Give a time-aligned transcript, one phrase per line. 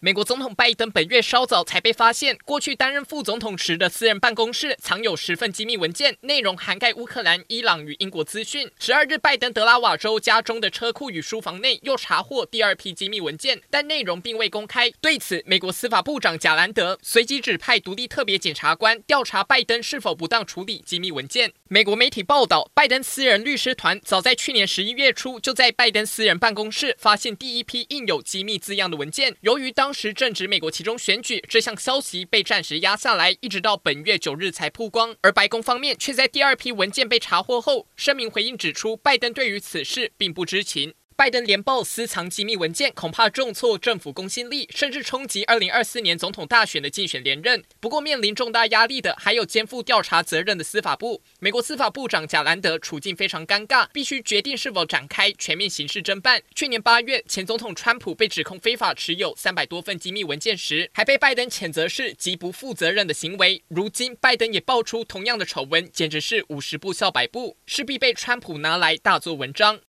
[0.00, 8.70] 美国总统拜登本月稍早才被发现，过去担任副总统时的私人办公室藏有十份机密文件，内容涵盖乌克兰、伊朗与英国资讯。
[8.78, 14.88] 十二日，拜登德拉瓦州家中的车库与书房内又查获第二批机密文件，但内容并未公开。
[15.00, 21.52] 对此，美国司法部长贾兰德随即指派独立特别检察官调查拜登是否不当处理机密文件。
[21.66, 29.34] 美国媒体报道，拜登私人律师团早在去年十一月初就在拜登私人办公室发现第一批印有机密字样的文件。
[29.40, 35.16] 由于当当时正值美国期中选举，这项消息被暂时压下来，一直到本月九日才曝光。
[35.22, 40.92] 而白宫方面却在第二批文件被查获后，声明回应指出，拜登对于此事并不知情。
[41.18, 47.64] 拜登连报私藏机密文件，恐怕重挫政府公信力，甚至冲击二零二四年总统大选的竞选连任。
[47.80, 51.20] 不过，面临重大压力的还有肩负调查责任的司法部。
[51.40, 56.40] 美国司法部长贾兰德处境非常尴尬，必须决定是否展开全面刑事侦办。
[56.54, 63.60] 去年八月，前总统川普被指控非法持有三百多份机密文件时，还被拜登谴责是极不负责任的行为。
[63.66, 69.80] 如今，拜登也爆出同样的丑闻，简直是五十步笑百步，势必被川普拿来大做文章。